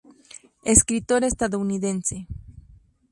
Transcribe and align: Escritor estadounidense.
Escritor 0.63 1.21
estadounidense. 1.23 2.17